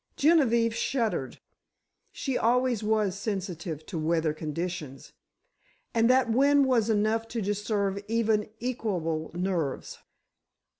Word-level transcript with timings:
Genevieve 0.15 0.73
shuddered—she 0.73 2.35
always 2.35 2.81
was 2.81 3.15
sensitive 3.15 3.85
to 3.85 3.99
weather 3.99 4.33
conditions, 4.33 5.13
and 5.93 6.09
that 6.09 6.27
wind 6.31 6.65
was 6.65 6.89
enough 6.89 7.27
to 7.27 7.39
disturb 7.39 8.03
even 8.07 8.49
equable 8.61 9.29
nerves. 9.35 9.99